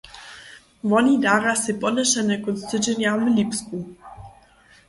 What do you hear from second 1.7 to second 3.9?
podlěšeny kónc tydźenja w Lipsku.